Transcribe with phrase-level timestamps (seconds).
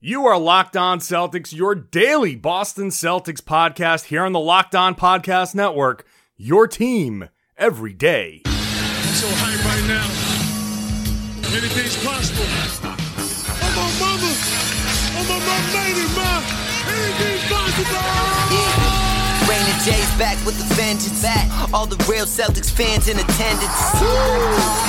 [0.00, 4.94] You are Locked On Celtics, your daily Boston Celtics podcast here on the Locked On
[4.94, 6.06] Podcast Network.
[6.36, 8.42] Your team every day.
[8.46, 10.06] I'm so hyped right now.
[11.50, 12.46] Anything's possible.
[12.46, 14.30] I'm on mama.
[15.18, 16.46] I'm on my lady, ma.
[16.94, 17.98] Anything's possible.
[19.50, 21.22] Rainy J's back with the vengeance.
[21.22, 21.50] Back.
[21.74, 23.82] All the real Celtics fans in attendance.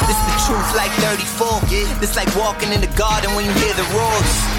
[0.06, 1.98] This the truth like 34.
[1.98, 4.59] This like walking in the garden when you hear the roars.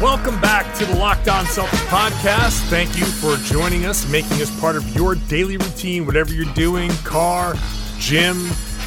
[0.00, 2.66] Welcome back to the Locked On Celtics podcast.
[2.70, 6.90] Thank you for joining us, making us part of your daily routine, whatever you're doing
[7.04, 7.52] car,
[7.98, 8.36] gym,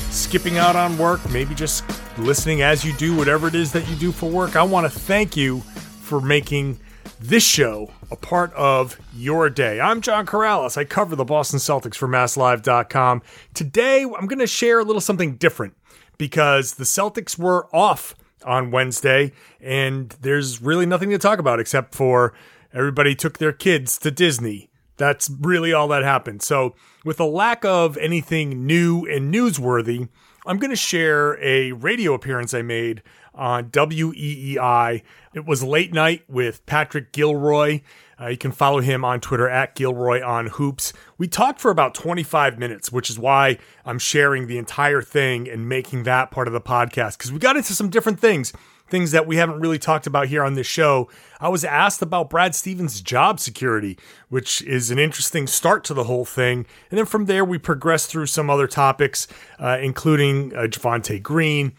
[0.10, 1.84] skipping out on work, maybe just
[2.18, 4.56] listening as you do whatever it is that you do for work.
[4.56, 5.60] I want to thank you
[6.02, 6.80] for making
[7.20, 9.80] this show a part of your day.
[9.80, 10.78] I'm John Karalis.
[10.78, 13.22] I cover the Boston Celtics for MassLive.com.
[13.54, 15.76] Today, I'm going to share a little something different
[16.18, 21.96] because the Celtics were off on Wednesday, and there's really nothing to talk about except
[21.96, 22.34] for
[22.74, 24.70] everybody took their kids to Disney.
[24.98, 26.42] That's really all that happened.
[26.42, 30.08] So, with a lack of anything new and newsworthy,
[30.46, 33.02] I'm going to share a radio appearance I made
[33.34, 35.02] on WEEI.
[35.34, 37.82] It was late night with Patrick Gilroy.
[38.20, 40.94] Uh, you can follow him on Twitter at Gilroy on Hoops.
[41.18, 45.68] We talked for about 25 minutes, which is why I'm sharing the entire thing and
[45.68, 48.54] making that part of the podcast because we got into some different things,
[48.88, 51.10] things that we haven't really talked about here on this show.
[51.40, 53.98] I was asked about Brad Stevens' job security,
[54.30, 56.66] which is an interesting start to the whole thing.
[56.90, 59.28] And then from there, we progressed through some other topics,
[59.60, 61.74] uh, including uh, Javonte Green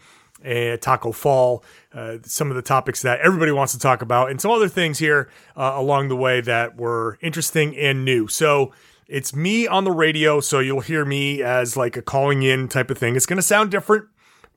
[0.45, 1.63] and Taco Fall,
[1.93, 4.99] uh, some of the topics that everybody wants to talk about, and some other things
[4.99, 8.27] here uh, along the way that were interesting and new.
[8.27, 8.71] So
[9.07, 12.89] it's me on the radio, so you'll hear me as like a calling in type
[12.89, 13.15] of thing.
[13.15, 14.05] It's going to sound different,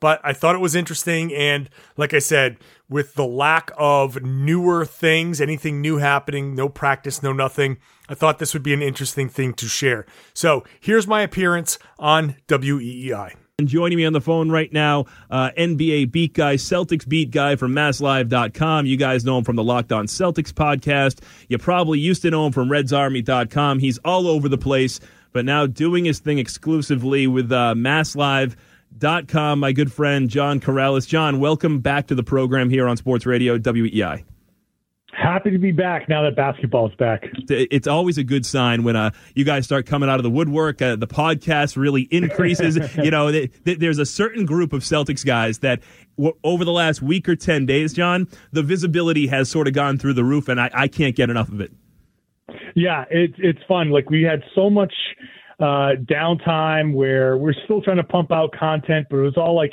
[0.00, 1.34] but I thought it was interesting.
[1.34, 2.56] And like I said,
[2.88, 7.78] with the lack of newer things, anything new happening, no practice, no nothing,
[8.08, 10.06] I thought this would be an interesting thing to share.
[10.32, 13.34] So here's my appearance on WEEI.
[13.60, 17.56] And joining me on the phone right now, uh, NBA beat guy, Celtics beat guy
[17.56, 18.86] from MassLive.com.
[18.86, 21.18] You guys know him from the Locked On Celtics podcast.
[21.48, 23.80] You probably used to know him from RedsArmy.com.
[23.80, 25.00] He's all over the place,
[25.32, 29.58] but now doing his thing exclusively with uh, MassLive.com.
[29.58, 31.08] My good friend John Karalis.
[31.08, 34.22] John, welcome back to the program here on Sports Radio WEEI.
[35.20, 37.24] Happy to be back now that basketball's back.
[37.48, 40.80] It's always a good sign when uh, you guys start coming out of the woodwork.
[40.80, 42.78] Uh, the podcast really increases.
[42.96, 45.80] you know, th- th- there's a certain group of Celtics guys that
[46.16, 49.98] w- over the last week or 10 days, John, the visibility has sort of gone
[49.98, 51.72] through the roof, and I, I can't get enough of it.
[52.76, 53.90] Yeah, it's it's fun.
[53.90, 54.92] Like we had so much
[55.58, 59.72] uh, downtime where we're still trying to pump out content, but it was all like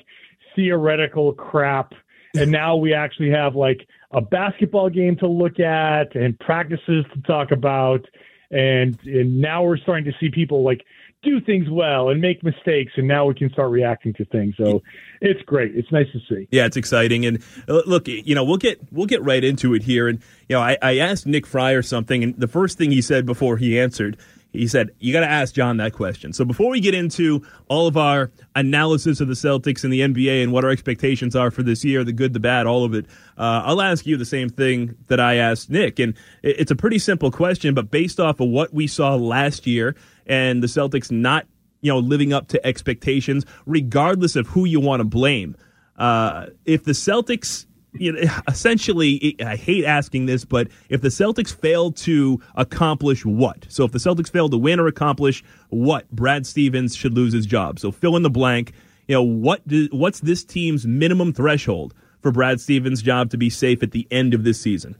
[0.55, 1.93] theoretical crap.
[2.35, 7.21] And now we actually have like a basketball game to look at and practices to
[7.27, 8.05] talk about.
[8.49, 10.85] And, and now we're starting to see people like
[11.21, 14.55] do things well and make mistakes, and now we can start reacting to things.
[14.57, 14.81] So
[15.19, 15.75] it's great.
[15.75, 16.47] It's nice to see.
[16.51, 17.25] Yeah, it's exciting.
[17.25, 20.07] And uh, look, you know, we'll get we'll get right into it here.
[20.07, 23.25] And you know, I, I asked Nick Fryer something, and the first thing he said
[23.25, 24.17] before he answered
[24.55, 26.33] he said, You got to ask John that question.
[26.33, 30.43] So before we get into all of our analysis of the Celtics and the NBA
[30.43, 33.05] and what our expectations are for this year, the good, the bad, all of it,
[33.37, 35.99] uh, I'll ask you the same thing that I asked Nick.
[35.99, 39.95] And it's a pretty simple question, but based off of what we saw last year
[40.25, 41.45] and the Celtics not
[41.81, 45.55] you know living up to expectations, regardless of who you want to blame.
[45.97, 47.67] Uh, if the Celtics
[47.99, 53.65] you know, essentially, I hate asking this, but if the Celtics fail to accomplish what?
[53.69, 57.45] So if the Celtics fail to win or accomplish what, Brad Stevens should lose his
[57.45, 57.79] job.
[57.79, 58.73] So fill in the blank.
[59.07, 63.49] You know, what do, what's this team's minimum threshold for Brad Stevens' job to be
[63.49, 64.95] safe at the end of this season?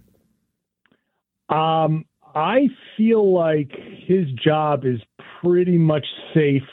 [1.50, 2.68] Um, I
[2.98, 3.72] feel like
[4.06, 5.00] his job is
[5.42, 6.64] pretty much safe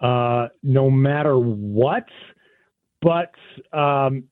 [0.00, 2.04] uh, no matter what.
[3.00, 3.32] But
[3.72, 4.24] um,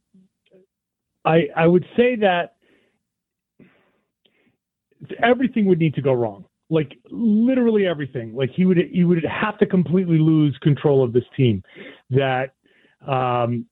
[1.27, 2.55] I I would say that
[5.23, 6.45] everything would need to go wrong.
[6.71, 8.35] Like literally everything.
[8.35, 11.63] Like he would he would have to completely lose control of this team.
[12.11, 12.55] That
[13.07, 13.67] um,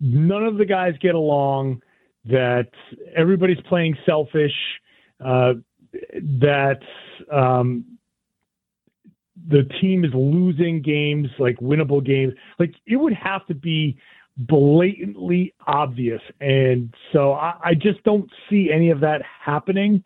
[0.00, 1.82] none of the guys get along.
[2.24, 2.68] That
[3.16, 4.52] everybody's playing selfish.
[5.24, 5.54] Uh,
[6.12, 6.80] that
[7.32, 7.84] um,
[9.46, 12.34] the team is losing games, like winnable games.
[12.58, 13.98] Like it would have to be
[14.38, 20.04] blatantly obvious, and so I, I just don't see any of that happening.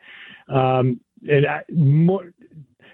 [0.49, 2.32] Um, and I, more,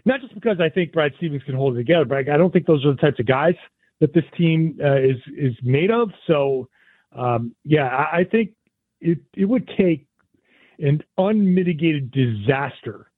[0.05, 2.52] not just because I think Brad Stevens can hold it together, but I, I don't
[2.52, 3.55] think those are the types of guys
[4.00, 6.11] that this team uh, is is made of.
[6.26, 6.69] So,
[7.17, 8.50] um, yeah, I, I think
[9.00, 10.06] it it would take
[10.81, 13.11] an unmitigated disaster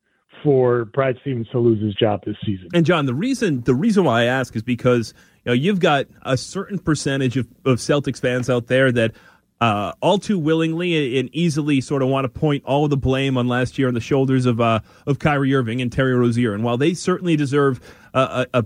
[0.42, 2.68] for Brad Stevens to lose his job this season.
[2.72, 5.14] And John, the reason the reason why I ask is because
[5.44, 9.12] you know you've got a certain percentage of, of Celtics fans out there that
[9.60, 13.46] uh, all too willingly and easily sort of want to point all the blame on
[13.46, 16.54] last year on the shoulders of uh, of Kyrie Irving and Terry Rozier.
[16.54, 17.80] And while they certainly deserve
[18.14, 18.64] a, a,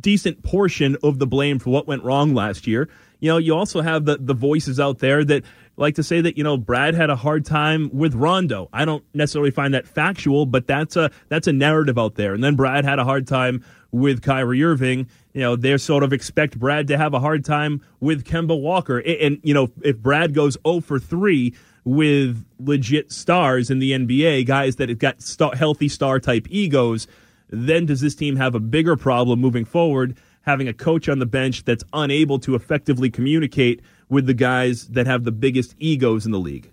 [0.00, 2.90] decent portion of the blame for what went wrong last year,
[3.20, 5.44] you know, you also have the the voices out there that
[5.78, 8.68] like to say that you know Brad had a hard time with Rondo.
[8.70, 12.34] I don't necessarily find that factual, but that's a that's a narrative out there.
[12.34, 16.12] And then Brad had a hard time with Kyrie Irving you know, they sort of
[16.12, 18.98] expect Brad to have a hard time with Kemba Walker.
[19.00, 21.52] And, you know, if Brad goes 0 for 3
[21.84, 27.08] with legit stars in the NBA, guys that have got star, healthy star type egos,
[27.50, 31.26] then does this team have a bigger problem moving forward, having a coach on the
[31.26, 36.32] bench that's unable to effectively communicate with the guys that have the biggest egos in
[36.32, 36.70] the league?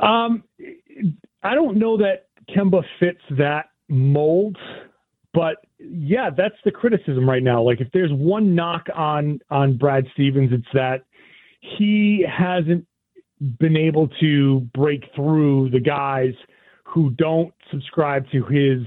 [0.00, 0.44] Um,
[1.42, 4.56] I don't know that Kemba fits that mold,
[5.34, 7.62] but yeah, that's the criticism right now.
[7.62, 11.04] Like if there's one knock on on Brad Stevens, it's that
[11.60, 12.86] he hasn't
[13.58, 16.34] been able to break through the guys
[16.84, 18.86] who don't subscribe to his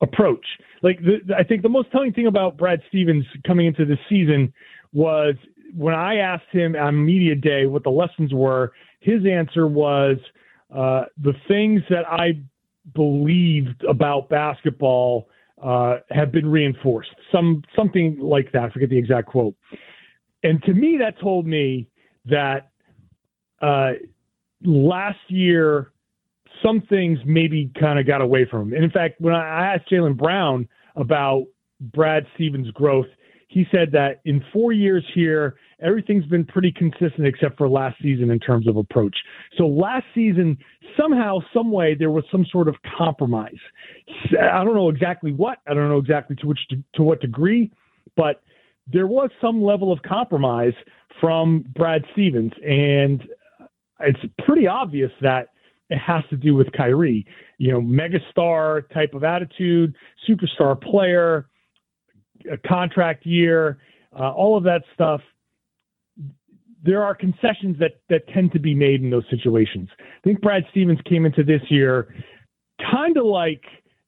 [0.00, 0.44] approach.
[0.82, 4.52] Like the, I think the most telling thing about Brad Stevens coming into this season
[4.92, 5.34] was
[5.74, 8.72] when I asked him on media day what the lessons were.
[9.00, 10.16] His answer was
[10.74, 12.40] uh, the things that I
[12.94, 15.28] believed about basketball
[15.62, 17.10] uh, have been reinforced.
[17.32, 18.64] Some something like that.
[18.64, 19.54] I forget the exact quote.
[20.42, 21.88] And to me, that told me
[22.26, 22.70] that
[23.60, 23.92] uh,
[24.62, 25.92] last year
[26.62, 28.74] some things maybe kind of got away from him.
[28.74, 31.44] And in fact, when I asked Jaylen Brown about
[31.80, 33.06] Brad Stevens' growth,
[33.48, 38.30] he said that in four years here, everything's been pretty consistent except for last season
[38.30, 39.16] in terms of approach.
[39.56, 40.58] So last season,
[40.98, 43.58] somehow, some way, there was some sort of compromise.
[44.40, 45.58] I don't know exactly what.
[45.66, 46.60] I don't know exactly to which
[46.94, 47.72] to what degree,
[48.16, 48.42] but
[48.90, 50.74] there was some level of compromise
[51.20, 53.22] from Brad Stevens, and
[54.00, 55.48] it's pretty obvious that
[55.88, 57.26] it has to do with Kyrie.
[57.56, 59.94] You know, megastar type of attitude,
[60.28, 61.46] superstar player,
[62.50, 63.78] a contract year,
[64.18, 65.20] uh, all of that stuff
[66.82, 69.88] there are concessions that that tend to be made in those situations.
[69.98, 72.14] I think Brad Stevens came into this year
[72.90, 73.64] kind of like,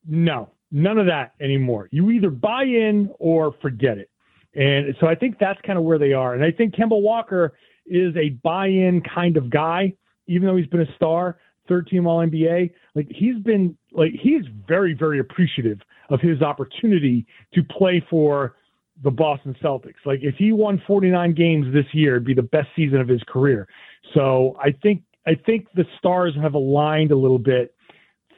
[0.07, 1.89] no, none of that anymore.
[1.91, 4.11] You either buy in or forget it.
[4.55, 6.35] And so I think that's kind of where they are.
[6.35, 7.55] And I think Kemba Walker
[7.87, 9.93] is a buy-in kind of guy,
[10.27, 12.71] even though he's been a star, third team All NBA.
[12.95, 15.79] Like he's been like he's very very appreciative
[16.11, 18.57] of his opportunity to play for
[19.03, 20.05] the Boston Celtics.
[20.05, 23.23] Like if he won 49 games this year, it'd be the best season of his
[23.29, 23.69] career.
[24.15, 27.75] So I think I think the stars have aligned a little bit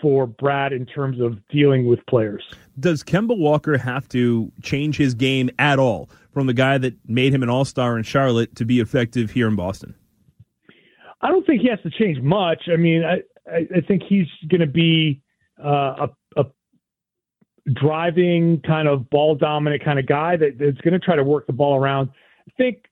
[0.01, 2.43] for Brad in terms of dealing with players.
[2.79, 7.33] Does Kemba Walker have to change his game at all from the guy that made
[7.33, 9.95] him an all-star in Charlotte to be effective here in Boston?
[11.23, 12.69] I don't think he has to change much.
[12.73, 15.23] I mean, I I, I think he's going to be
[15.63, 16.45] uh, a, a
[17.73, 21.47] driving kind of ball dominant kind of guy that, that's going to try to work
[21.47, 22.11] the ball around.
[22.49, 22.85] I think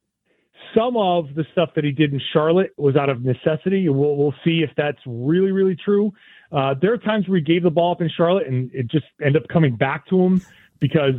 [0.77, 3.89] some of the stuff that he did in Charlotte was out of necessity.
[3.89, 6.13] We'll, we'll see if that's really, really true.
[6.53, 9.07] Uh, there are times where he gave the ball up in Charlotte and it just
[9.21, 10.43] ended up coming back to him
[10.81, 11.15] because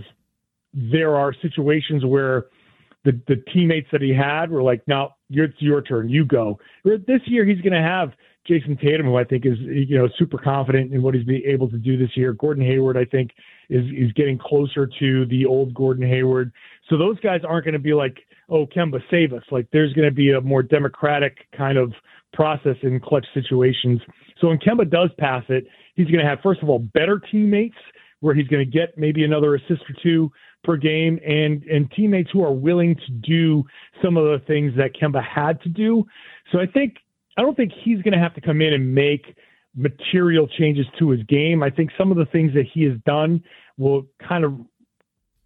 [0.74, 2.46] there are situations where
[3.04, 6.10] the, the teammates that he had were like, no, it's your turn.
[6.10, 6.60] You go.
[6.84, 8.12] This year, he's going to have
[8.50, 11.78] Jayson Tatum, who I think is you know super confident in what he's able to
[11.78, 12.34] do this year.
[12.34, 13.32] Gordon Hayward, I think,
[13.70, 16.52] is is getting closer to the old Gordon Hayward.
[16.90, 18.18] So those guys aren't going to be like,
[18.50, 19.44] oh, Kemba, save us.
[19.52, 21.94] Like there's going to be a more democratic kind of
[22.34, 24.02] process in clutch situations.
[24.40, 27.78] So when Kemba does pass it, he's going to have first of all better teammates
[28.22, 30.32] where he's going to get maybe another assist or two
[30.64, 33.64] per game and and teammates who are willing to do
[34.02, 36.06] some of the things that Kemba had to do.
[36.52, 36.96] So I think
[37.38, 39.36] I don't think he's going to have to come in and make
[39.76, 41.64] material changes to his game.
[41.64, 43.44] I think some of the things that he has done
[43.78, 44.54] will kind of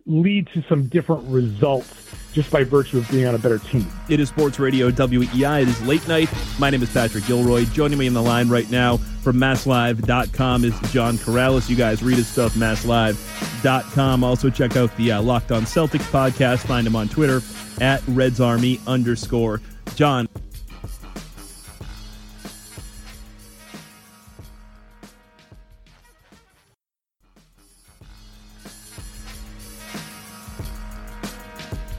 [0.06, 1.92] lead to some different results
[2.34, 3.88] just by virtue of being on a better team.
[4.10, 5.62] It is Sports Radio WEEI.
[5.62, 6.30] It is late night.
[6.60, 7.66] My name is Patrick Gilroy.
[7.66, 11.70] Joining me in the line right now from MassLive.com is John Karalis.
[11.70, 14.24] You guys read his stuff, MassLive.com.
[14.24, 16.66] Also check out the uh, Locked On Celtics podcast.
[16.68, 17.42] Find him on Twitter
[17.80, 19.62] at Reds Army underscore.
[19.96, 20.28] John.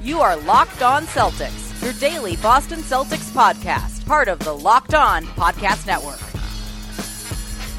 [0.07, 5.25] You are Locked On Celtics, your daily Boston Celtics podcast, part of the Locked On
[5.25, 6.21] Podcast Network.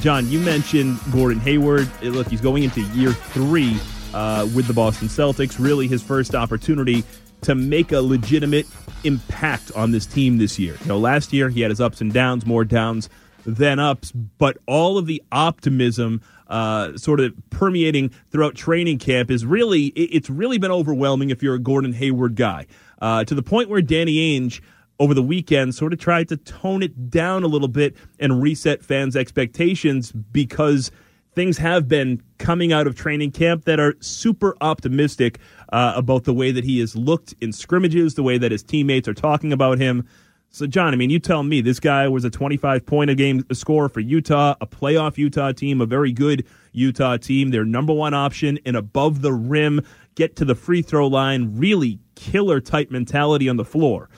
[0.02, 1.90] John, you mentioned Gordon Hayward.
[2.04, 3.80] Look, he's going into year three
[4.14, 5.58] uh, with the Boston Celtics.
[5.58, 7.06] Really, his first opportunity
[7.44, 8.68] to make a legitimate
[9.06, 10.76] impact on this team this year.
[10.82, 13.08] You know, last year he had his ups and downs, more downs
[13.48, 19.46] than ups, but all of the optimism uh, sort of permeating throughout training camp is
[19.46, 22.68] really it's really been overwhelming if you're a Gordon Hayward guy
[23.02, 24.62] uh, to the point where Danny Ainge
[25.00, 28.84] over the weekend sort of tried to tone it down a little bit and reset
[28.84, 30.92] fans' expectations because
[31.36, 35.40] things have been coming out of training camp that are super optimistic
[35.72, 39.08] uh, about the way that he has looked in scrimmages, the way that his teammates
[39.08, 40.08] are talking about him.
[40.50, 43.46] So, John, I mean, you tell me this guy was a 25 point a game
[43.52, 48.14] scorer for Utah, a playoff Utah team, a very good Utah team, their number one
[48.14, 49.82] option, and above the rim,
[50.16, 54.10] get to the free throw line, really killer type mentality on the floor.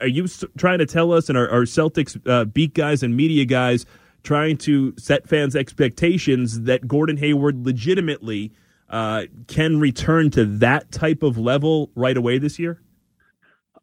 [0.00, 3.44] Are you trying to tell us, and are, are Celtics uh, beat guys and media
[3.44, 3.86] guys
[4.22, 8.52] trying to set fans' expectations that Gordon Hayward legitimately
[8.88, 12.80] uh, can return to that type of level right away this year?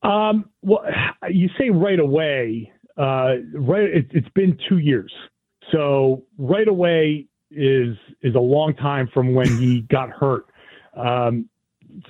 [0.04, 0.84] Um, well,
[1.30, 2.72] you say right away.
[2.98, 5.14] Uh, right, it, it's been two years,
[5.72, 10.46] so right away is is a long time from when he got hurt.
[10.96, 11.48] Um,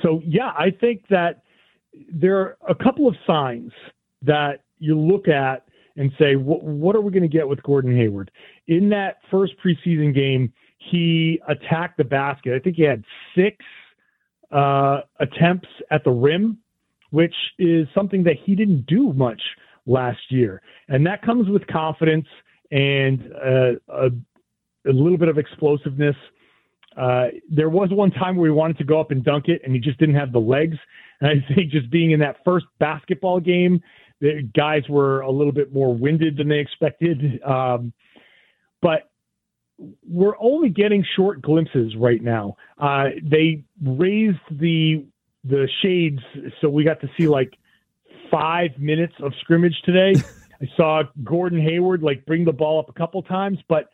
[0.01, 1.43] so yeah, I think that
[2.11, 3.71] there are a couple of signs
[4.23, 5.65] that you look at
[5.97, 8.31] and say, what are we going to get with Gordon Hayward?
[8.67, 12.53] In that first preseason game, he attacked the basket.
[12.55, 13.03] I think he had
[13.35, 13.57] six
[14.51, 16.57] uh, attempts at the rim
[17.11, 19.41] which is something that he didn't do much
[19.85, 20.61] last year.
[20.87, 22.25] And that comes with confidence
[22.71, 24.07] and uh, a,
[24.87, 26.15] a, little bit of explosiveness.
[26.97, 29.73] Uh, there was one time where he wanted to go up and dunk it, and
[29.73, 30.77] he just didn't have the legs.
[31.19, 33.81] And I think just being in that first basketball game,
[34.19, 37.41] the guys were a little bit more winded than they expected.
[37.43, 37.93] Um,
[38.81, 39.11] but
[40.07, 42.55] we're only getting short glimpses right now.
[42.77, 45.05] Uh, they raised the
[45.43, 46.21] the shades,
[46.59, 47.53] so we got to see like
[48.29, 50.13] five minutes of scrimmage today.
[50.61, 53.89] I saw Gordon Hayward like bring the ball up a couple times, but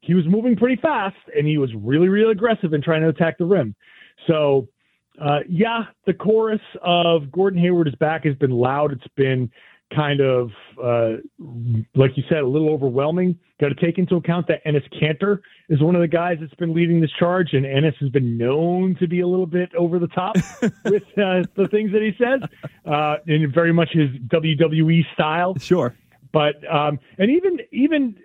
[0.00, 3.38] he was moving pretty fast and he was really, really aggressive in trying to attack
[3.38, 3.74] the rim.
[4.26, 4.68] So,
[5.20, 8.92] uh, yeah, the chorus of Gordon Hayward is back has been loud.
[8.92, 9.50] It's been
[9.94, 10.50] kind of,
[10.82, 11.18] uh,
[11.94, 13.38] like you said, a little overwhelming.
[13.60, 16.74] Got to take into account that Enes Kanter is one of the guys that's been
[16.74, 20.08] leading this charge, and Enes has been known to be a little bit over the
[20.08, 20.36] top
[20.84, 22.40] with uh, the things that he says,
[22.84, 25.56] uh, in very much his WWE style.
[25.58, 25.94] Sure,
[26.32, 28.16] but um, and even even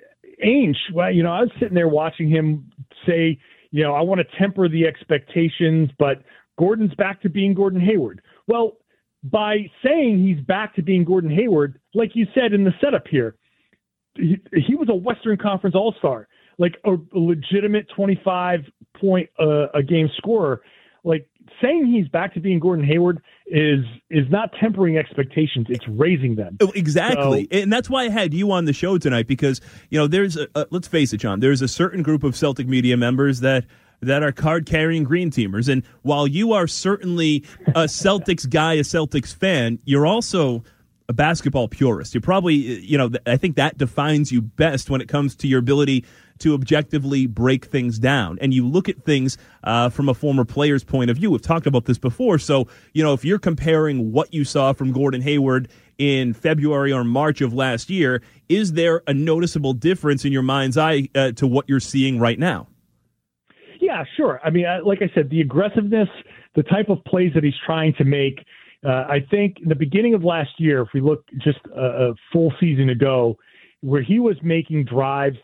[0.44, 2.72] Ainge, well, you know, I was sitting there watching him
[3.08, 3.39] say,
[3.72, 6.24] you know, I want to temper the expectations, but
[6.58, 8.22] Gordon's back to being Gordon Hayward.
[8.48, 8.77] Well,
[9.24, 13.36] by saying he's back to being Gordon Hayward, like you said in the setup here,
[14.16, 18.62] he, he was a Western Conference All Star, like a, a, legitimate 25
[19.00, 20.62] point uh, a game scorer.
[21.04, 21.28] Like
[21.62, 26.58] saying he's back to being Gordon Hayward is is not tempering expectations; it's raising them.
[26.62, 29.98] Oh, exactly, so, and that's why I had you on the show tonight because you
[29.98, 31.40] know there's a, a let's face it, John.
[31.40, 33.66] There's a certain group of Celtic media members that
[34.01, 35.70] that are card carrying green teamers.
[35.70, 40.63] And while you are certainly a Celtics guy, a Celtics fan, you're also
[41.08, 42.13] a basketball purist.
[42.13, 45.60] You're probably, you know, I think that defines you best when it comes to your
[45.60, 46.05] ability
[46.39, 48.39] to objectively break things down.
[48.41, 51.29] And you look at things uh, from a former player's point of view.
[51.29, 52.39] We've talked about this before.
[52.39, 57.03] So, you know, if you're comparing what you saw from Gordon Hayward in February or
[57.03, 61.46] March of last year, is there a noticeable difference in your mind's eye uh, to
[61.46, 62.67] what you're seeing right now?
[63.91, 64.39] Yeah, sure.
[64.41, 66.07] I mean, like I said, the aggressiveness,
[66.55, 68.39] the type of plays that he's trying to make.
[68.86, 72.13] Uh, I think in the beginning of last year, if we look just a, a
[72.31, 73.36] full season ago,
[73.81, 75.36] where he was making drives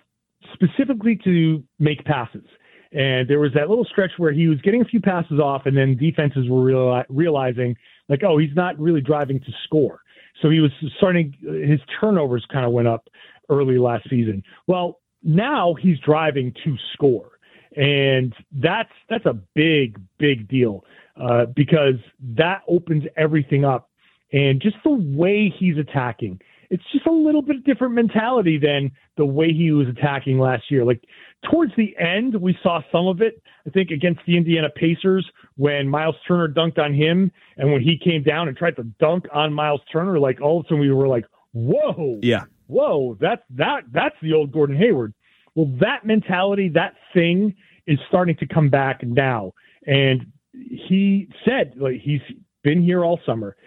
[0.54, 2.46] specifically to make passes.
[2.94, 5.76] And there was that little stretch where he was getting a few passes off, and
[5.76, 7.76] then defenses were reali- realizing,
[8.08, 10.00] like, oh, he's not really driving to score.
[10.42, 13.10] So he was starting, his turnovers kind of went up
[13.50, 14.42] early last season.
[14.68, 17.32] Well, now he's driving to score
[17.76, 20.84] and that's that's a big big deal.
[21.20, 23.90] uh, because that opens everything up.
[24.32, 29.26] And just the way he's attacking, it's just a little bit different mentality than the
[29.26, 30.84] way he was attacking last year.
[30.86, 31.02] Like
[31.50, 33.42] towards the end, we saw some of it.
[33.66, 37.98] I think against the Indiana Pacers when Myles Turner dunked on him, and when he
[37.98, 40.92] came down and tried to dunk on Myles Turner, like all of a sudden we
[40.92, 42.44] were like, "Whoa, Yeah.
[42.68, 45.14] whoa, that's that that's the old Gordon Hayward."
[45.58, 47.56] Well, that mentality, that thing,
[47.88, 49.54] is starting to come back now.
[49.88, 52.22] And he said, like he's
[52.64, 53.58] been here all summer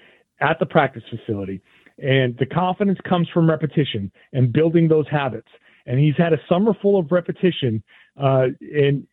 [0.40, 1.61] at the practice facility,
[1.99, 5.49] and the confidence comes from repetition and building those habits.
[5.85, 7.82] And he's had a summer full of repetition
[8.16, 9.04] uh, and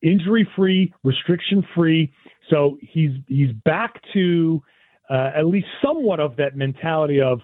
[0.00, 2.12] injury free, restriction free.
[2.50, 4.62] So he's he's back to
[5.10, 7.40] uh, at least somewhat of that mentality of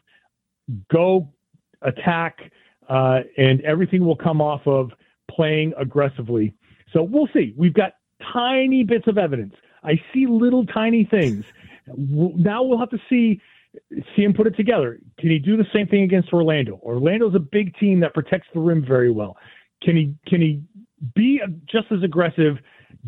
[0.92, 1.32] go
[1.82, 2.38] attack,
[2.88, 4.90] uh, and everything will come off of
[5.30, 6.54] playing aggressively.
[6.92, 7.54] So we'll see.
[7.56, 7.92] We've got
[8.32, 9.54] tiny bits of evidence.
[9.84, 11.44] I see little tiny things.
[11.96, 13.40] Now we'll have to see
[14.16, 14.98] see him put it together.
[15.18, 16.80] Can he do the same thing against Orlando?
[16.82, 19.36] Orlando's a big team that protects the rim very well.
[19.82, 20.62] Can he can he
[21.14, 21.40] be
[21.70, 22.56] just as aggressive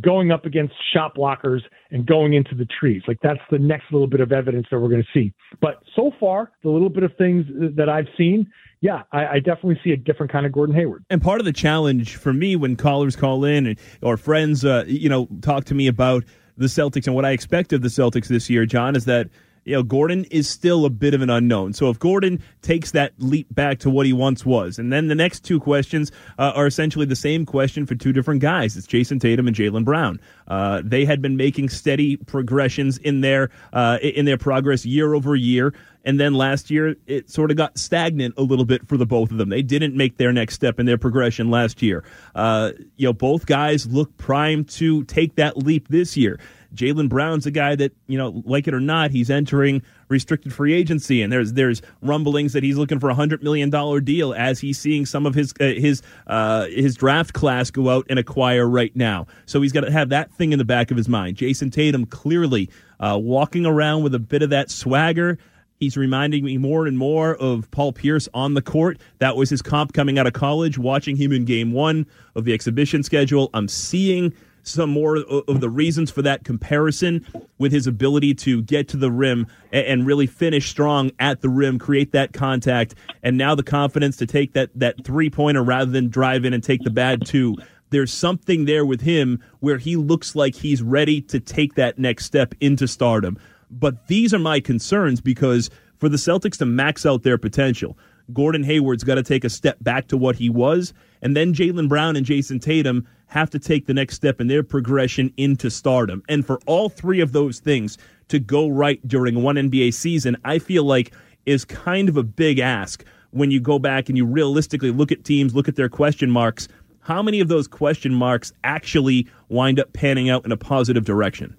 [0.01, 3.03] going up against shot blockers and going into the trees?
[3.09, 5.33] Like that's the next little bit of evidence that we're going to see.
[5.61, 9.81] But so far, the little bit of things that I've seen, yeah, I, I definitely
[9.85, 11.05] see a different kind of Gordon Hayward.
[11.11, 14.85] And part of the challenge for me when callers call in and, or friends, uh,
[14.87, 16.25] you know, talk to me about
[16.57, 19.29] the Celtics and what I expect of the Celtics this year, John, is that
[19.71, 21.75] you know Gordon is still a bit of an unknown.
[21.75, 25.15] So if Gordon takes that leap back to what he once was, and then the
[25.15, 28.77] next two questions uh, are essentially the same question for two different guys.
[28.77, 30.21] It's Jayson Tatum and Jaylen Brown.
[30.49, 35.37] Uh, they had been making steady progressions in their uh, in their progress year over
[35.37, 35.73] year.
[36.03, 39.31] And then last year, it sort of got stagnant a little bit for the both
[39.31, 39.51] of them.
[39.51, 42.05] They didn't make their next step in their progression last year.
[42.35, 46.41] Uh, you know, both guys look primed to take that leap this year.
[46.75, 50.73] Jaylen Brown's a guy that, you know, like it or not, he's entering restricted free
[50.75, 54.61] agency, and there's there's rumblings that he's looking for a hundred million dollar deal as
[54.61, 58.69] he's seeing some of his uh, his uh, his draft class go out and acquire
[58.69, 59.27] right now.
[59.47, 61.37] So he's got to have that thing in the back of his mind.
[61.37, 65.39] Jayson Tatum clearly uh, walking around with a bit of that swagger.
[65.79, 69.01] He's reminding me more and more of Paul Pierce on the court.
[69.19, 70.77] That was his comp coming out of college.
[70.77, 75.71] Watching him in game one of the exhibition schedule, I'm seeing some more of the
[75.71, 77.27] reasons for that comparison
[77.59, 81.79] with his ability to get to the rim and really finish strong at the rim,
[81.79, 86.09] create that contact, and now the confidence to take that that three pointer rather than
[86.09, 87.57] drive in and take the bad two.
[87.91, 92.25] There's something there with him where he looks like he's ready to take that next
[92.25, 93.37] step into stardom.
[93.71, 97.97] But these are my concerns because for the Celtics to max out their potential,
[98.33, 101.89] Gordon Hayward's got to take a step back to what he was, and then Jaylen
[101.89, 106.23] Brown and Jayson Tatum have to take the next step in their progression into stardom.
[106.29, 107.97] And for all three of those things
[108.29, 111.13] to go right during one NBA season, I feel like
[111.47, 115.25] is kind of a big ask when you go back and you realistically look at
[115.25, 116.69] teams, look at their question marks.
[117.01, 121.57] How many of those question marks actually wind up panning out in a positive direction?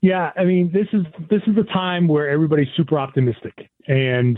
[0.00, 4.36] Yeah, I mean, this is this is the time where everybody's super optimistic, and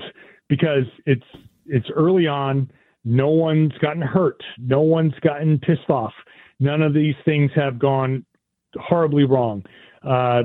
[0.48, 1.26] because it's
[1.66, 2.70] it's early on,
[3.04, 6.12] no one's gotten hurt, no one's gotten pissed off,
[6.60, 8.24] none of these things have gone
[8.76, 9.64] horribly wrong.
[10.02, 10.42] Uh,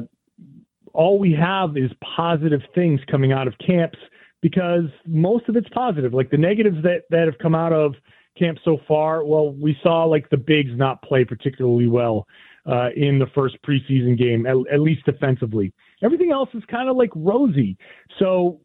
[0.94, 3.98] all we have is positive things coming out of camps
[4.42, 6.14] because most of it's positive.
[6.14, 7.96] Like the negatives that that have come out of
[8.38, 12.26] camp so far, well, we saw like the bigs not play particularly well
[12.66, 15.74] uh, in the first preseason game, at, at least defensively.
[16.04, 17.78] Everything else is kind of like rosy.
[18.18, 18.62] So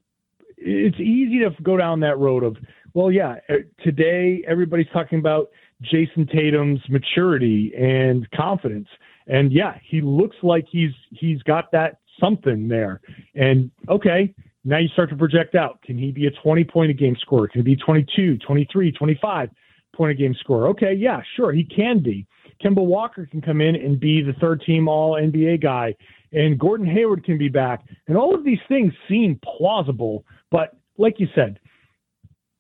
[0.57, 2.57] it's easy to go down that road of,
[2.95, 5.49] well, yeah, uh, today everybody's talking about
[5.83, 8.89] Jayson Tatum's maturity and confidence.
[9.27, 13.01] And yeah, he looks like he's he's got that something there.
[13.35, 15.83] And okay, now you start to project out.
[15.83, 17.49] Can he be a 20 point a game scorer?
[17.49, 19.51] Can he be 22, 23, 25
[19.95, 20.69] point a game scorer?
[20.69, 22.27] Okay, yeah, sure, he can be.
[22.63, 25.95] Kemba Walker can come in and be the third team all NBA guy,
[26.33, 27.85] and Gordon Hayward can be back.
[28.07, 31.59] And all of these things seem plausible, but like you said,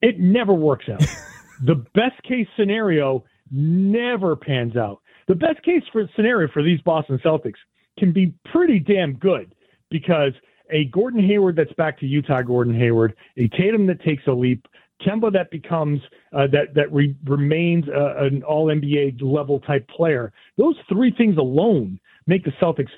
[0.02, 1.00] it never works out.
[1.64, 5.00] the best case scenario never pans out.
[5.28, 7.60] The best case for scenario for these Boston Celtics
[7.96, 9.54] can be pretty damn good
[9.92, 10.32] because
[10.72, 14.66] a Gordon Hayward that's back to Utah Gordon Hayward, a Tatum that takes a leap,
[15.06, 16.00] Kemba that becomes
[16.32, 20.32] uh, that that re- remains uh, an All NBA level type player.
[20.58, 22.90] Those three things alone make the Celtics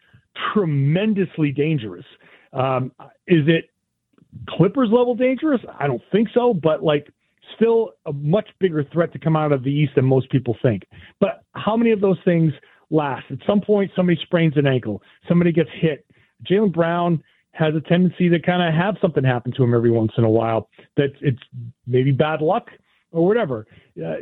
[0.55, 2.07] tremendously dangerous.
[2.55, 2.93] Um,
[3.27, 3.71] is it
[4.49, 5.61] Clippers level dangerous?
[5.79, 7.09] I don't think so, but like
[7.55, 10.83] still a much bigger threat to come out of the East than most people think.
[11.21, 12.53] But how many of those things
[12.91, 13.25] last.
[13.31, 16.07] At some point, somebody sprains an ankle, somebody gets hit.
[16.49, 17.23] Jaylen Brown
[17.53, 20.31] has a tendency to kind of have something happen to him every once in a
[20.31, 20.69] while.
[20.97, 21.43] That it's
[21.87, 22.69] maybe bad luck
[23.13, 23.67] or whatever.
[23.99, 24.17] Uh,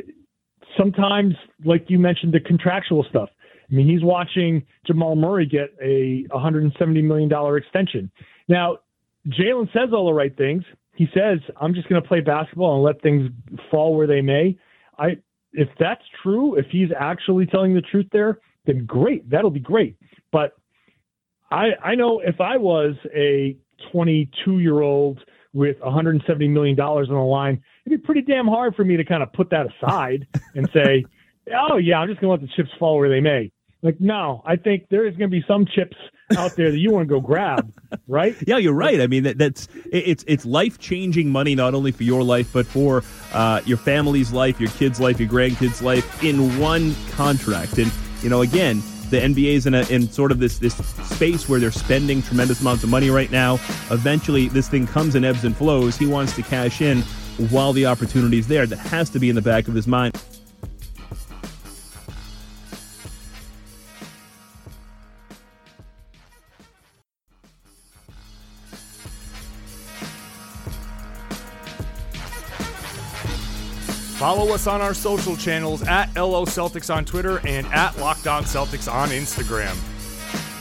[0.77, 1.33] sometimes,
[1.65, 3.29] like you mentioned, the contractual stuff.
[3.69, 8.11] I mean, he's watching Jamal Murray get a 170 million dollar extension.
[8.47, 8.77] Now,
[9.27, 10.63] Jaylen says all the right things.
[10.95, 13.29] He says, "I'm just going to play basketball and let things
[13.71, 14.57] fall where they may."
[14.97, 15.17] I,
[15.53, 19.29] if that's true, if he's actually telling the truth there, then great.
[19.29, 19.97] That'll be great.
[20.31, 20.55] But
[21.51, 23.57] I, I know if I was a
[23.91, 25.19] 22 year old
[25.53, 29.05] with 170 million dollars on the line, it'd be pretty damn hard for me to
[29.05, 31.05] kind of put that aside and say,
[31.53, 34.41] "Oh yeah, I'm just going to let the chips fall where they may." Like, no,
[34.45, 35.95] I think there is going to be some chips
[36.37, 37.71] out there that you want to go grab,
[38.07, 38.35] right?
[38.47, 39.01] Yeah, you're right.
[39.01, 42.67] I mean, that, that's it's it's life changing money, not only for your life but
[42.67, 47.77] for uh, your family's life, your kids' life, your grandkids' life in one contract.
[47.77, 51.49] And you know, again, the NBA is in a in sort of this this space
[51.49, 53.55] where they're spending tremendous amounts of money right now.
[53.89, 55.97] Eventually, this thing comes and ebbs and flows.
[55.97, 57.01] He wants to cash in
[57.49, 58.65] while the opportunity is there.
[58.65, 60.21] That has to be in the back of his mind.
[74.25, 78.43] Follow us on our social channels at LO Celtics on Twitter and at Locked On
[78.43, 79.77] Celtics on Instagram.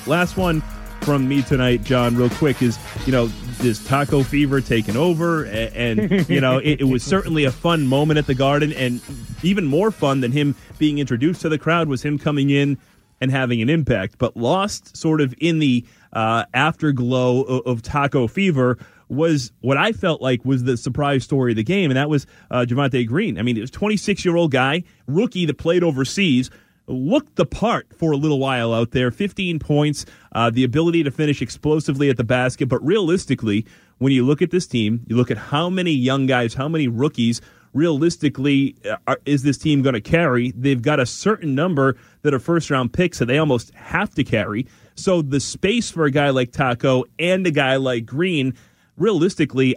[0.07, 0.61] Last one
[1.01, 3.29] from me tonight, John, real quick, is you know
[3.61, 7.87] this taco fever taking over, and, and you know it, it, was certainly a fun
[7.87, 9.01] moment at the Garden, and
[9.43, 12.77] even more fun than him being introduced to the crowd was him coming in
[13.23, 18.27] and having an impact, but lost sort of in the uh, afterglow of, of taco
[18.27, 18.77] fever
[19.15, 22.27] was what I felt like was the surprise story of the game, and that was
[22.51, 23.39] uh, Javonte Green.
[23.39, 26.51] I mean, it was 26 year old guy, rookie that played overseas,
[26.87, 29.11] looked the part for a little while out there.
[29.11, 33.67] 15 points, uh, the ability to finish explosively at the basket, but realistically,
[33.99, 36.89] when you look at this team, you look at how many young guys, how many
[36.89, 37.41] rookies.
[37.73, 38.77] Realistically,
[39.09, 40.53] uh, is this team going to carry?
[40.53, 44.23] They've got a certain number that are first round picks that they almost have to
[44.23, 44.69] carry.
[44.95, 48.55] So the space for a guy like Taco and a guy like Green
[48.97, 49.75] realistically,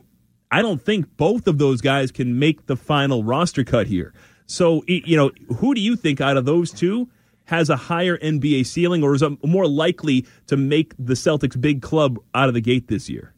[0.52, 4.14] I don't think both of those guys can make the final roster cut here.
[4.46, 7.10] So, you know, who do you think out of those two
[7.46, 12.18] has a higher NBA ceiling or is more likely to make the Celtics big club
[12.34, 13.34] out of the gate this year?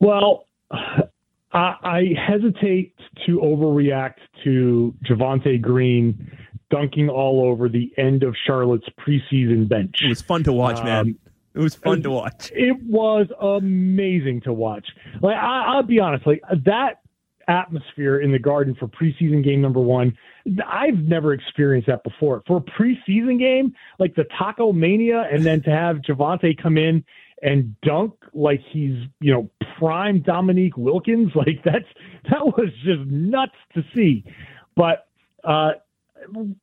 [0.00, 0.46] Well,
[1.52, 2.94] I hesitate
[3.26, 6.30] to overreact to Javonte Green
[6.70, 10.02] dunking all over the end of Charlotte's preseason bench.
[10.02, 11.18] It was fun to watch, um, man.
[11.56, 12.52] It was fun to watch.
[12.54, 14.86] It was amazing to watch.
[15.22, 17.00] Like I, will be honest, like that
[17.48, 20.14] atmosphere in the Garden for preseason game number one,
[20.66, 22.42] I've never experienced that before.
[22.46, 27.02] For a preseason game, like the Taco Mania, and then to have Javonte come in
[27.42, 31.88] and dunk like he's you know prime Dominique Wilkins, like that's
[32.30, 34.24] that was just nuts to see.
[34.76, 35.06] But
[35.42, 35.72] uh,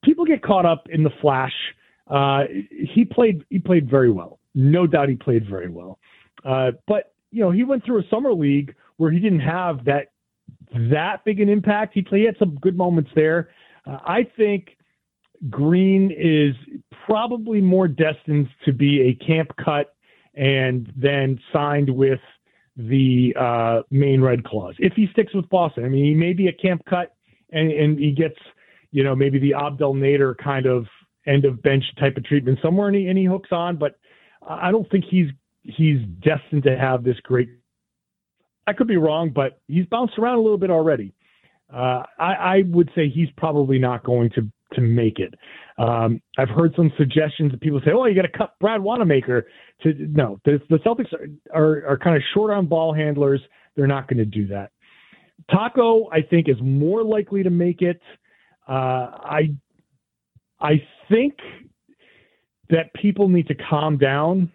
[0.03, 1.53] people get caught up in the flash.
[2.07, 5.99] Uh, he played he played very well no doubt he played very well.
[6.45, 10.11] Uh, but you know, he went through a summer league where he didn't have that
[10.89, 11.93] that big an impact.
[11.93, 13.49] He played he had some good moments there.
[13.85, 14.77] Uh, I think
[15.49, 16.55] Green is
[17.05, 19.95] probably more destined to be a camp cut
[20.35, 22.19] and then signed with
[22.75, 25.85] the uh, Maine Red Claws if he sticks with Boston.
[25.85, 27.15] I mean, he may be a camp cut
[27.51, 28.37] and, and he gets,
[28.91, 30.85] you know, maybe the Abdel Nader kind of
[31.27, 33.77] end of bench type of treatment somewhere and he, and he hooks on.
[33.77, 33.99] But
[34.47, 35.27] I don't think he's
[35.63, 37.49] he's destined to have this great.
[38.67, 41.13] I could be wrong, but he's bounced around a little bit already.
[41.73, 45.33] Uh, I, I, would say he's probably not going to to make it.
[45.77, 49.47] Um, I've heard some suggestions that people say, "Oh, you got to cut Brad Wanamaker."
[49.83, 53.41] To no, the, the Celtics are, are, are kind of short on ball handlers.
[53.75, 54.71] They're not going to do that.
[55.51, 57.99] Taco, I think, is more likely to make it.
[58.67, 59.55] Uh, I
[60.59, 61.33] I think
[62.69, 64.51] that people need to calm down.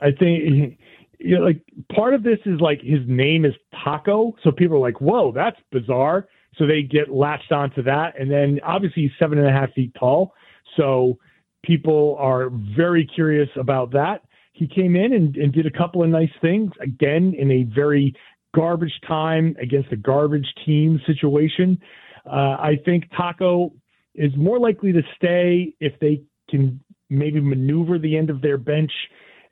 [0.00, 0.78] I think
[1.18, 1.62] you know, like
[1.94, 5.58] part of this is like his name is Taco, so people are like, "Whoa, that's
[5.70, 9.72] bizarre." So they get latched onto that, and then obviously he's seven and a half
[9.72, 10.34] feet tall,
[10.76, 11.18] so
[11.62, 14.22] people are very curious about that.
[14.52, 18.14] He came in and, and did a couple of nice things again in a very
[18.54, 21.80] garbage time against a garbage team situation.
[22.26, 23.72] Uh, I think Taco
[24.14, 26.80] is more likely to stay if they can
[27.12, 28.92] maybe maneuver the end of their bench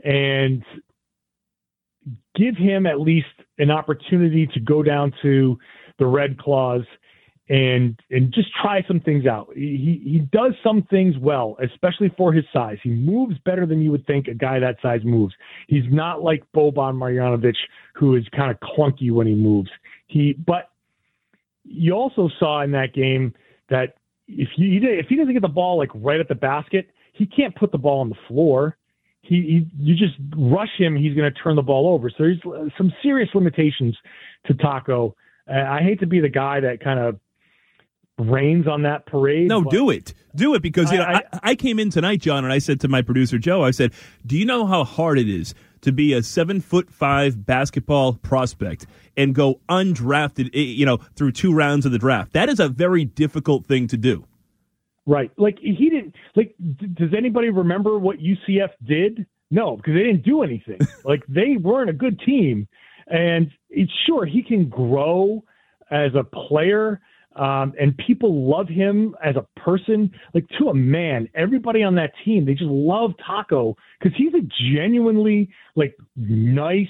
[0.02, 0.64] and
[2.34, 3.26] give him at least
[3.58, 5.58] an opportunity to go down to
[5.98, 6.82] the Red Claws
[7.50, 9.48] and and just try some things out.
[9.54, 12.78] He he does some things well, especially for his size.
[12.82, 15.34] He moves better than you would think a guy that size moves.
[15.66, 17.56] He's not like Boban Marjanovic,
[17.94, 19.68] who is kind of clunky when he moves.
[20.06, 20.70] He but
[21.64, 23.34] you also saw in that game
[23.68, 23.96] that
[24.28, 27.54] if he if he doesn't get the ball like right at the basket, he can't
[27.54, 28.76] put the ball on the floor.
[29.22, 32.10] He, he you just rush him, he's going to turn the ball over.
[32.10, 32.40] So there's
[32.76, 33.96] some serious limitations
[34.46, 35.14] to Taco.
[35.48, 37.18] Uh, I hate to be the guy that kind of
[38.18, 39.48] rains on that parade.
[39.48, 40.14] No, do it.
[40.34, 42.80] Do it because you know I- I, I came in tonight, John, and I said
[42.80, 43.92] to my producer Joe, I said,
[44.26, 48.86] "Do you know how hard it is to be a seven foot five basketball prospect
[49.16, 50.46] and go undrafted?
[50.54, 52.32] eh, You know, through two rounds of the draft.
[52.32, 54.26] That is a very difficult thing to do."
[55.06, 55.30] Right.
[55.36, 59.26] Like he didn't like d- does anybody remember what UCF did?
[59.50, 60.78] No, because they didn't do anything.
[61.04, 62.68] like they weren't a good team.
[63.06, 65.42] And it's sure he can grow
[65.90, 67.00] as a player
[67.36, 70.10] um, and people love him as a person.
[70.34, 74.74] Like to a man, everybody on that team, they just love Taco because he's a
[74.74, 76.88] genuinely like nice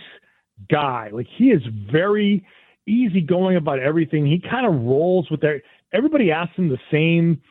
[0.71, 1.11] guy.
[1.13, 2.47] Like he is very
[2.87, 4.27] easygoing about everything.
[4.27, 7.43] He kind of rolls with their everybody asks him the same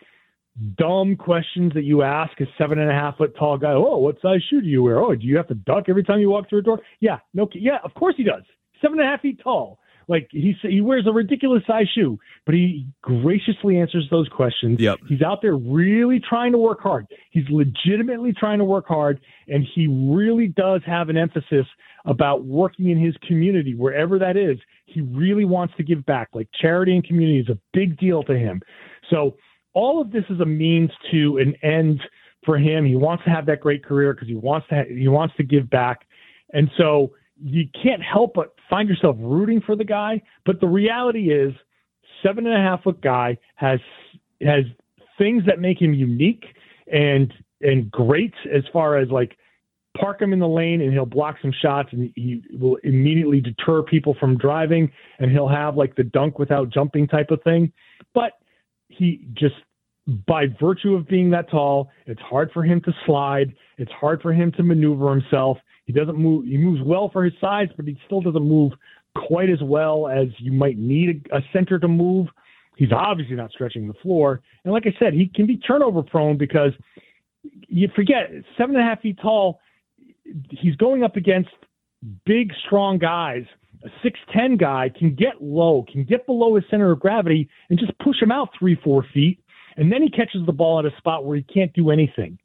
[0.78, 3.72] dumb questions that you ask a seven and a half foot tall guy.
[3.72, 5.00] Oh, what size shoe do you wear?
[5.00, 6.80] Oh, do you have to duck every time you walk through a door?
[7.00, 8.44] Yeah, no, yeah, of course he does.
[8.82, 9.80] Seven and a half feet tall.
[10.10, 14.80] Like he he wears a ridiculous size shoe, but he graciously answers those questions.
[14.80, 14.98] Yep.
[15.08, 17.06] He's out there really trying to work hard.
[17.30, 21.68] He's legitimately trying to work hard, and he really does have an emphasis
[22.06, 24.58] about working in his community, wherever that is.
[24.88, 26.30] He really wants to give back.
[26.34, 28.64] Like charity and community is a big deal to him.
[29.12, 29.36] So
[29.74, 32.02] all of this is a means to an end
[32.46, 32.86] for him.
[32.86, 35.44] He wants to have that great career because he wants to ha- he wants to
[35.44, 36.08] give back,
[36.54, 40.22] and so you can't help but find yourself rooting for the guy.
[40.46, 41.54] But the reality is,
[42.24, 43.80] seven and a half foot guy has
[44.42, 44.66] has
[45.18, 46.46] things that make him unique
[46.92, 49.38] and and great as far as like
[50.00, 53.82] park him in the lane and he'll block some shots and he will immediately deter
[53.82, 57.72] people from driving and he'll have like the dunk without jumping type of thing.
[58.14, 58.34] But
[58.90, 59.56] he just
[60.26, 63.54] by virtue of being that tall, it's hard for him to slide.
[63.78, 65.58] It's hard for him to maneuver himself.
[65.86, 66.46] He doesn't move.
[66.46, 68.74] He moves well for his size, but he still doesn't move
[69.16, 72.28] quite as well as you might need a, a center to move.
[72.78, 74.42] He's obviously not stretching the floor.
[74.64, 76.72] And like I said, he can be turnover prone because
[77.68, 79.60] you forget seven and a half feet tall.
[80.50, 81.50] He's going up against
[82.26, 83.44] big, strong guys.
[83.84, 87.80] A six ten guy can get low, can get below his center of gravity, and
[87.80, 89.40] just push him out three, four feet,
[89.78, 92.38] and then he catches the ball at a spot where he can't do anything.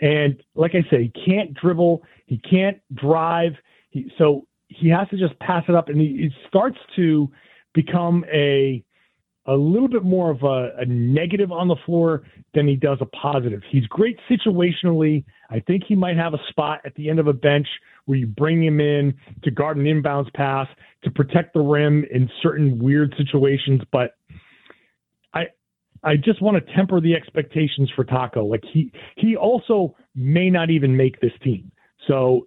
[0.00, 3.52] And like I said, he can't dribble, he can't drive,
[3.90, 7.30] he, so he has to just pass it up, and he, starts to
[7.74, 8.82] become a
[9.46, 12.22] a little bit more of a, a negative on the floor
[12.52, 13.62] than he does a positive.
[13.70, 15.24] He's great situationally.
[15.48, 17.66] I think he might have a spot at the end of a bench
[18.08, 20.66] where you bring him in to guard an inbounds pass
[21.04, 23.82] to protect the rim in certain weird situations.
[23.92, 24.12] But
[25.34, 25.48] I
[26.02, 28.46] I just want to temper the expectations for Taco.
[28.46, 31.70] Like he he also may not even make this team.
[32.06, 32.46] So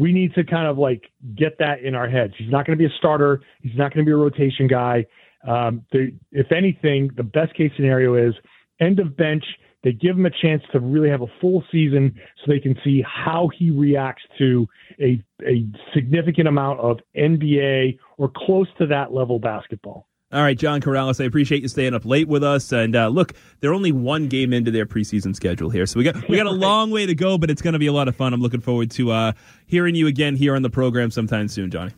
[0.00, 1.04] we need to kind of like
[1.36, 2.34] get that in our heads.
[2.36, 3.42] He's not going to be a starter.
[3.60, 5.06] He's not going to be a rotation guy.
[5.46, 8.34] Um, the, if anything, the best case scenario is
[8.80, 9.44] end of bench.
[9.84, 13.04] They give him a chance to really have a full season so they can see
[13.06, 14.66] how he reacts to
[14.98, 20.08] a, a significant amount of NBA or close to that level basketball.
[20.32, 22.72] All right, John Karalis, I appreciate you staying up late with us.
[22.72, 26.28] And uh, look, they're only one game into their preseason schedule here, so we got
[26.28, 28.16] we got a long way to go, but it's going to be a lot of
[28.16, 28.32] fun.
[28.32, 29.32] I'm looking forward to uh,
[29.66, 31.92] hearing you again here on the program sometime soon, Johnny.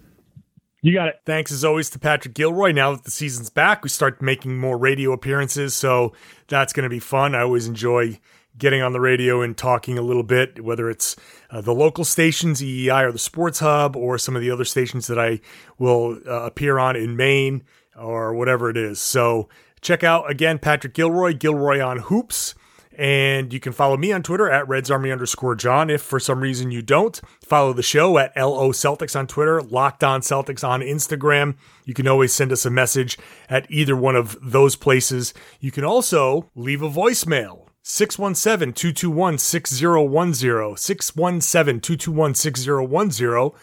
[0.87, 1.21] You got it.
[1.27, 2.71] Thanks as always to Patrick Gilroy.
[2.71, 6.13] Now that the season's back, we start making more radio appearances, so
[6.47, 7.35] that's going to be fun.
[7.35, 8.21] I always enjoy
[8.57, 11.17] getting on the radio and talking a little bit, whether it's
[11.51, 15.09] uh, the local stations, EEI or the Sports Hub, or some of the other stations
[15.09, 15.41] that I
[15.77, 17.65] will uh, appear on in Maine
[17.99, 19.03] or whatever it is.
[19.03, 19.49] So
[19.81, 22.55] check out again Patrick Gilroy, Gilroy on Hoops.
[22.97, 25.91] And you can follow me on Twitter at Reds Army underscore John.
[25.91, 30.03] If for some reason you don't, follow the show at LO Celtics on Twitter, Locked
[30.03, 31.57] On Celtics on Instagram.
[31.85, 33.19] You can always send us a message
[33.51, 35.35] at either one of those places.
[35.61, 37.67] You can also leave a voicemail.
[37.83, 40.77] 617 221 6010.
[40.77, 43.61] 617 221 6010.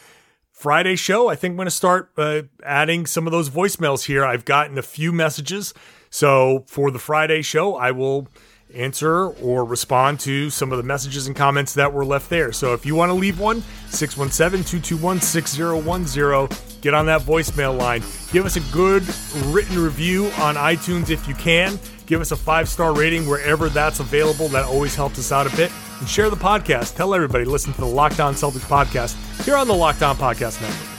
[0.51, 4.23] Friday show, I think I'm going to start uh, adding some of those voicemails here.
[4.23, 5.73] I've gotten a few messages.
[6.09, 8.29] So for the Friday show, I will
[8.73, 12.51] answer or respond to some of the messages and comments that were left there.
[12.51, 18.01] So if you want to leave one, 617 221 6010, get on that voicemail line.
[18.31, 19.03] Give us a good
[19.45, 21.79] written review on iTunes if you can.
[22.05, 24.47] Give us a five star rating wherever that's available.
[24.49, 25.71] That always helps us out a bit.
[25.99, 26.95] And share the podcast.
[26.95, 30.61] Tell everybody, listen to the Locked On Celtics podcast here on the Locked On Podcast
[30.61, 30.92] Network.